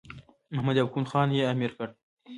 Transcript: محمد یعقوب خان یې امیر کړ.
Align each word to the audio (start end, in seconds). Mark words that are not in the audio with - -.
محمد 0.53 0.75
یعقوب 0.77 1.05
خان 1.11 1.27
یې 1.37 1.43
امیر 1.53 1.71
کړ. 1.77 1.87